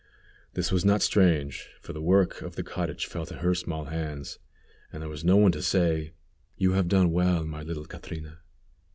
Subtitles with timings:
[0.55, 4.39] This was not strange for the work of the cottage fell to her small hands,
[4.91, 6.13] and there was no one to say:
[6.57, 8.39] "You have done well, my little Catrina."